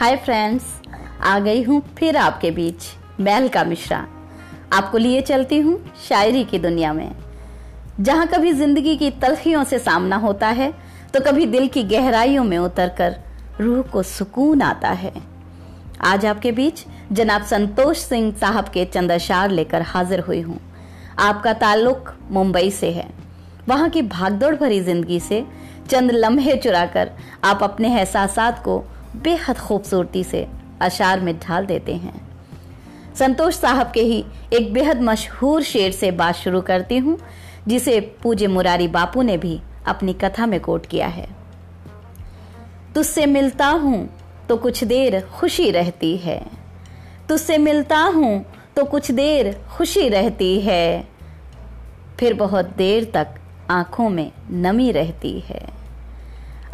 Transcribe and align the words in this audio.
Hi 0.00 0.14
friends 0.16 0.64
आ 1.22 1.38
गई 1.38 1.62
हूँ 1.62 1.80
फिर 1.96 2.16
आपके 2.16 2.50
बीच 2.50 2.82
मैल 3.20 3.48
का 3.48 3.62
मिश्रा। 3.64 3.96
आपको 4.72 4.98
लिए 4.98 5.20
चलती 5.20 5.58
हूँ 5.60 5.76
शायरी 6.08 6.44
की 6.44 6.58
दुनिया 6.58 6.92
में। 6.92 7.10
जहाँ 8.00 8.26
कभी 8.26 8.52
ज़िंदगी 8.52 8.96
की 8.96 9.10
तलखियों 9.22 9.64
से 9.64 9.78
सामना 9.78 10.16
होता 10.16 10.48
है 10.48 10.72
तो 11.14 11.20
कभी 11.20 11.46
दिल 11.46 11.66
की 11.68 11.82
गहराइयों 11.84 12.44
में 12.44 12.56
उतरकर 12.58 13.16
रूह 13.60 13.82
को 13.82 14.02
सुकून 14.02 14.62
आता 14.62 14.90
है। 14.90 15.12
आज 16.02 16.24
आपके 16.26 16.52
बीच 16.52 16.84
जनाब 17.12 17.42
संतोष 17.46 17.98
सिंह 17.98 18.32
साहब 18.32 18.68
के 18.68 18.84
चंदाशार 18.84 19.50
लेकर 19.50 19.82
हाजिर 19.82 20.20
हुई 20.20 20.40
हूँ। 20.40 20.58
आपका 21.18 21.52
ताल्लुक 21.54 22.12
मुंबई 22.30 22.70
से 22.70 22.90
है। 22.92 23.08
वहाँ 23.68 23.88
की 23.90 24.02
भागदौड़ 24.08 24.54
भरी 24.54 24.80
ज़िंदगी 24.80 25.20
से 25.20 25.44
चंद 25.90 26.10
लम्हे 26.12 26.56
चुराकर 26.56 27.10
आप 27.44 27.62
अपने 27.62 27.94
एहसास 27.98 28.38
को 28.64 28.82
बेहद 29.16 29.58
खूबसूरती 29.58 30.24
से 30.24 30.46
अशार 30.82 31.20
में 31.20 31.38
ढाल 31.38 31.66
देते 31.66 31.94
हैं। 31.94 32.20
संतोष 33.14 33.54
साहब 33.54 33.90
के 33.90 34.02
ही 34.02 34.24
एक 34.52 34.72
बेहद 34.72 35.00
मशहूर 35.00 35.62
शेर 35.62 35.92
से 35.92 36.10
बात 36.10 36.34
शुरू 36.34 36.60
करती 36.60 36.98
हूँ, 36.98 37.18
जिसे 37.68 38.00
पूज्य 38.22 38.46
मुरारी 38.46 38.88
बापू 38.88 39.22
ने 39.22 39.36
भी 39.36 39.60
अपनी 39.86 40.12
कथा 40.12 40.46
में 40.46 40.60
कोट 40.60 40.86
किया 40.86 41.06
है। 41.06 41.28
तुझसे 42.94 43.26
मिलता 43.26 43.66
हूँ 43.66 44.08
तो 44.48 44.56
कुछ 44.56 44.84
देर 44.84 45.20
खुशी 45.20 45.70
रहती 45.70 46.16
है। 46.16 46.46
तुझसे 47.28 47.58
मिलता 47.58 47.98
हूँ 47.98 48.44
तो 48.76 48.84
कुछ 48.84 49.10
देर 49.10 49.52
खुशी 49.76 50.08
रहती 50.08 50.60
है। 50.60 51.08
फिर 52.18 52.34
बहुत 52.34 52.64
देर 52.64 53.10
तक 53.14 53.34
आँखों 53.70 54.08
में 54.08 54.32
नमी 54.50 54.92
रहती 54.92 55.40
है। 55.40 55.68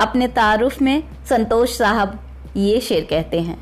अपने 0.00 0.28
तारुफ 0.28 0.80
में 0.82 1.02
संतोष 1.28 1.78
साहब 1.78 2.18
ये 2.56 2.80
शेर 2.80 3.06
कहते 3.10 3.40
हैं, 3.40 3.58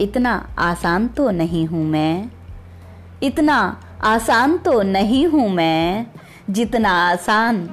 इतना 0.00 0.32
आसान 0.58 1.06
तो 1.08 1.30
नहीं 1.30 1.66
हूँ 1.66 1.84
मैं, 1.84 2.30
इतना 3.22 3.58
आसान 4.04 4.56
तो 4.58 4.80
नहीं 4.82 5.26
हूँ 5.26 5.48
मैं, 5.50 6.06
जितना 6.50 6.90
आसान 7.02 7.66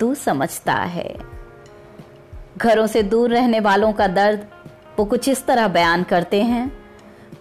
तू 0.00 0.14
समझता 0.14 0.74
है। 0.74 1.14
घरों 2.56 2.86
से 2.86 3.02
दूर 3.02 3.30
रहने 3.30 3.60
वालों 3.60 3.92
का 3.92 4.06
दर्द 4.08 4.46
वो 4.98 5.04
कुछ 5.04 5.28
इस 5.28 5.44
तरह 5.46 5.68
बयान 5.68 6.02
करते 6.02 6.42
हैं, 6.42 6.68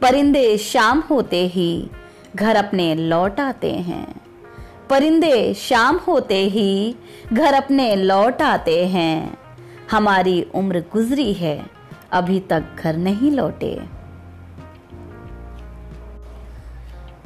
परिंदे 0.02 0.58
शाम 0.58 1.04
होते 1.10 1.46
ही 1.48 1.90
घर 2.36 2.56
अपने 2.56 2.94
लौट 2.96 3.40
आते 3.40 3.72
हैं। 3.72 4.08
परिंदे 4.90 5.54
शाम 5.54 5.98
होते 6.08 6.38
ही 6.46 6.96
घर 7.34 7.54
अपने 7.54 7.96
लौट 7.96 8.42
आते 8.42 8.86
हैं। 8.88 9.38
हमारी 9.92 10.42
उम्र 10.56 10.84
गुजरी 10.94 11.34
है 11.34 11.58
अभी 12.12 12.40
तक 12.40 12.64
घर 12.80 12.98
नहीं 12.98 13.32
लौटे। 13.32 13.80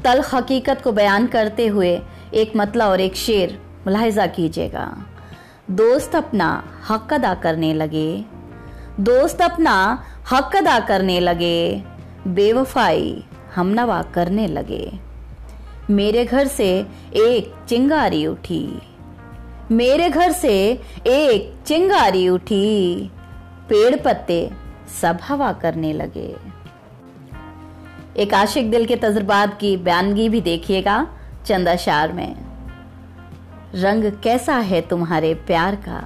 तल 0.04 0.24
हकीकत 0.34 0.82
को 0.84 0.92
बयान 0.92 1.28
करते 1.28 1.68
हुए 1.68 2.02
एक 2.34 2.54
मतला 2.56 2.88
और 2.88 3.02
एक 3.02 3.16
शेर 3.16 3.62
मुलाहिजा 3.88 4.26
कीजिएगा। 4.26 5.06
दोस्त 5.72 6.16
अपना 6.16 6.64
हक 6.90 7.14
अदा 7.14 7.34
करने 7.34 7.74
लगे। 7.74 8.26
दोस्त 9.00 9.42
अपना 9.42 10.04
हक 10.32 10.56
अदा 10.56 10.80
करने 10.80 11.20
लगे। 11.20 11.84
बेवफाई 12.28 13.26
हमनवा 13.56 14.02
करने 14.02 14.48
लगे। 14.48 15.00
मेरे 15.90 16.26
घर 16.26 16.48
से 16.48 16.88
एक 17.16 17.66
चिंगारी 17.68 18.28
उठी। 18.28 18.82
मेरे 19.72 20.10
घर 20.10 20.32
से 20.32 20.82
एक 21.08 21.64
चिंगारी 21.66 22.30
उठी। 22.30 23.12
पेड़ 23.70 24.02
पत्ते 24.02 24.63
सब 25.02 25.20
हवा 25.24 25.52
करने 25.54 25.94
लगे। 25.94 26.36
एक 28.18 28.34
आशिक 28.34 28.70
दिल 28.72 28.86
के 28.86 28.96
तजर्बात 28.96 29.58
की 29.60 29.76
बयानगी 29.78 30.28
भी 30.30 30.42
देखिएगा 30.42 31.06
चंद 31.46 31.68
अशार 31.68 32.12
में। 32.14 32.36
रंग 33.76 34.12
कैसा 34.24 34.56
है 34.56 34.82
तुम्हारे 34.82 35.34
प्यार 35.48 35.76
का? 35.88 36.02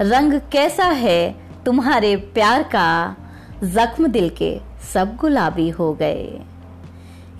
रंग 0.00 0.40
कैसा 0.52 0.86
है 0.96 1.34
तुम्हारे 1.64 2.14
प्यार 2.34 2.62
का? 2.62 3.16
जख्म 3.64 4.06
दिल 4.06 4.28
के 4.38 4.50
सब 4.92 5.16
गुलाबी 5.16 5.68
हो 5.68 5.92
गए। 5.94 6.40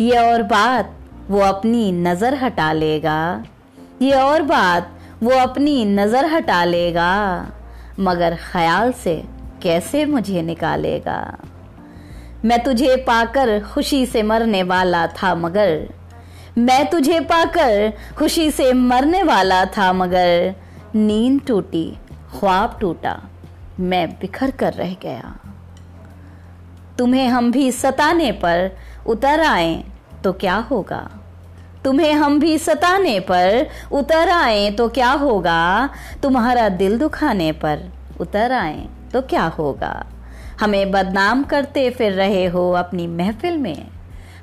ये 0.01 0.19
और 0.19 0.43
बात 0.43 0.95
वो 1.29 1.41
अपनी 1.41 1.91
नज़र 1.93 2.35
हटा 2.35 2.73
लेगा। 2.73 3.45
ये 4.03 4.13
और 4.13 4.43
बात 4.43 4.91
वो 5.23 5.31
अपनी 5.31 5.85
नज़र 5.85 6.27
हटा 6.27 6.65
लेगा। 6.65 7.13
मगर 8.01 8.37
ख्याल 8.43 8.93
से 8.95 9.23
कैसे 9.63 10.05
मुझे 10.05 10.43
निकालेगा? 10.43 11.39
मैं 12.45 12.63
तुझे 12.63 12.97
पाकर 12.97 13.61
खुशी 13.61 14.07
से 14.07 14.23
मरने 14.23 14.63
वाला 14.63 15.07
था 15.07 15.35
मगर, 15.35 15.89
मैं 16.59 16.91
तुझे 16.91 17.21
पाकर 17.21 17.93
खुशी 18.19 18.51
से 18.51 18.73
मरने 18.73 19.23
वाला 19.23 19.65
था 19.65 19.93
मगर, 19.93 20.55
नींद 20.95 21.41
टूटी, 21.47 21.99
ख्वाब 22.39 22.79
टूटा, 22.81 23.21
मैं 23.81 24.09
बिखर 24.11 24.51
कर 24.51 24.73
रह 24.73 24.95
गया। 25.03 25.37
तुम्हें 26.99 27.29
हम 27.29 27.51
भी 27.53 27.73
सताने 27.73 28.33
पर 28.33 28.71
उतर 29.07 29.41
आए 29.41 29.85
तो 30.25 30.33
क्या 30.33 30.57
होगा? 30.71 31.09
तुम्हें 31.85 32.13
हम 32.13 32.39
भी 32.41 32.59
सताने 32.59 33.19
पर 33.21 33.67
उतर 33.93 34.29
आए 34.29 34.71
तो 34.71 34.89
क्या 34.89 35.11
होगा? 35.11 35.91
तुम्हारा 36.23 36.69
दिल 36.69 36.99
दुखाने 36.99 37.53
पर 37.53 37.93
उतर 38.21 38.53
आए 38.53 38.89
तो 39.13 39.23
क्या 39.23 39.45
होगा? 39.45 40.07
हमें 40.61 40.91
बदनाम 40.91 41.45
करते 41.45 41.91
फिर 41.91 42.13
रहे 42.13 42.47
हो 42.47 42.73
अपनी 42.73 43.07
महफिल 43.07 43.59
में। 43.59 43.87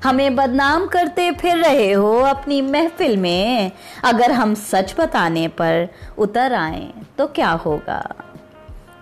हमें 0.04 0.36
बदनाम 0.36 0.86
करते 0.86 1.30
फिर 1.32 1.56
रहे 1.56 1.92
हो 1.92 2.18
अपनी 2.18 2.62
महफिल 2.62 3.16
में। 3.16 3.72
अगर 4.04 4.32
हम 4.32 4.54
सच 4.54 4.94
बताने 4.98 5.48
पर 5.48 5.88
उतर 6.18 6.54
आए 6.54 6.92
तो 7.18 7.26
क्या 7.26 7.50
होगा? 7.50 8.14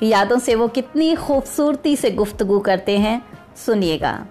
यादों 0.03 0.39
से 0.39 0.55
वो 0.55 0.69
कितनी 0.69 1.15
खूबसूरती 1.15 1.97
से 1.97 2.11
गुफ्तगु 2.11 2.59
करते 2.59 2.99
हैं, 2.99 3.23
सुनिएगा। 3.67 4.27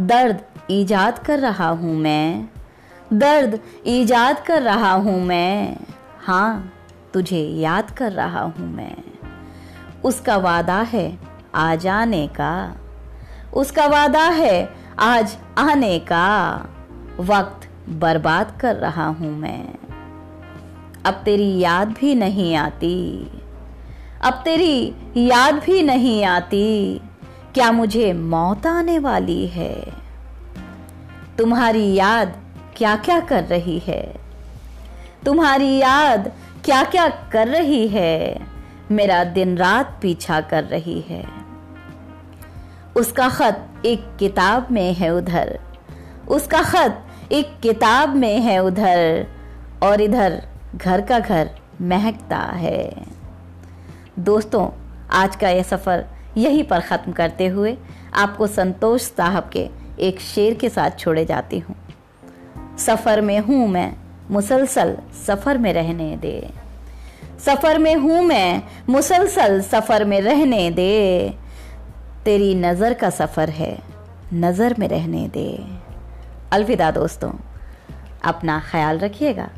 दर्द 0.00 0.40
ईजाद 0.70 1.18
कर 1.18 1.38
रहा 1.38 1.68
हूँ 1.68 1.96
मैं। 1.96 2.48
दर्द 3.12 3.60
ईजाद 3.86 4.40
कर 4.40 4.62
रहा 4.62 4.92
हूँ 4.92 5.24
मैं। 5.24 5.76
हाँ 6.18 6.72
तुझे 7.14 7.40
याद 7.40 7.90
कर 7.90 8.12
रहा 8.12 8.40
हूँ 8.40 8.76
मैं। 8.76 9.09
उसका 10.04 10.36
वादा 10.36 10.80
है 10.80 11.18
आ 11.54 11.74
जाने 11.74 12.26
का। 12.26 12.76
उसका 13.54 13.86
वादा 13.86 14.24
है 14.24 14.68
आज 14.98 15.36
आने 15.58 15.98
का। 15.98 16.56
वक्त 17.20 17.68
बर्बाद 17.88 18.58
कर 18.60 18.76
रहा 18.76 19.06
हूँ 19.06 19.38
मैं। 19.38 19.68
अब 21.04 21.14
तेरी 21.14 21.58
याद 21.58 21.88
भी 21.88 22.14
नहीं 22.14 22.56
आती। 22.56 23.26
अब 24.22 24.32
तेरी 24.44 24.94
याद 25.16 25.54
भी 25.54 25.82
नहीं 25.82 26.24
आती। 26.24 27.00
क्या 27.54 27.72
मुझे 27.72 28.12
मौत 28.12 28.66
आने 28.66 28.98
वाली 28.98 29.46
है? 29.46 29.86
तुम्हारी 31.38 31.94
याद 31.94 32.36
क्या 32.76 32.96
क्या 32.96 33.20
कर 33.20 33.44
रही 33.44 33.78
है? 33.78 34.14
तुम्हारी 35.26 35.78
याद 35.78 36.32
क्या 36.64 36.84
क्या 36.84 37.08
कर 37.08 37.48
रही 37.48 37.88
है? 37.88 38.40
मेरा 38.92 39.24
दिन 39.24 39.56
रात 39.56 39.98
पीछा 40.02 40.40
कर 40.40 40.64
रही 40.64 41.00
है। 41.00 41.24
उसका 42.96 43.28
खत 43.28 43.82
एक 43.84 44.16
किताब 44.18 44.70
में 44.70 44.94
है 44.94 45.10
उधर। 45.10 45.60
उसका 46.28 46.62
खत 46.62 47.06
एक 47.32 47.60
किताब 47.62 48.16
में 48.16 48.40
है 48.40 48.58
उधर। 48.58 49.26
और 49.82 50.00
इधर 50.00 50.42
घर 50.76 51.00
का 51.00 51.18
घर 51.18 51.50
महकता 51.80 52.38
है। 52.38 52.92
दोस्तों, 54.18 54.68
आज 55.10 55.36
का 55.36 55.48
यह 55.48 55.62
सफ़र 55.62 56.06
यहीं 56.36 56.64
पर 56.64 56.80
ख़त्म 56.80 57.12
करते 57.12 57.46
हुए 57.46 57.78
आपको 58.14 58.46
संतोष 58.46 59.02
साहब 59.02 59.50
के 59.52 59.68
एक 60.00 60.20
शेर 60.20 60.54
के 60.54 60.68
साथ 60.68 60.90
छोड़े 60.98 61.24
जाती 61.24 61.58
हूँ। 61.58 61.76
सफ़र 62.78 63.20
में 63.20 63.38
हूँ 63.38 63.68
मैं, 63.68 63.96
मुसलसल 64.30 64.96
सफ़र 65.26 65.58
में 65.58 65.72
रहने 65.72 66.16
दे। 66.16 66.69
सफ़र 67.38 67.78
में 67.78 67.94
हूँ 67.94 68.22
मैं, 68.22 68.62
मुसलसल 68.88 69.60
सफ़र 69.60 70.04
में 70.04 70.20
रहने 70.20 70.70
दे। 70.70 71.34
तेरी 72.24 72.54
नज़र 72.54 72.94
का 72.94 73.10
सफ़र 73.10 73.50
है, 73.50 73.76
नज़र 74.34 74.74
में 74.78 74.88
रहने 74.88 75.26
दे। 75.28 75.48
अलविदा 76.52 76.90
दोस्तों, 76.90 77.32
अपना 78.24 78.60
ख्याल 78.70 78.98
रखिएगा। 78.98 79.48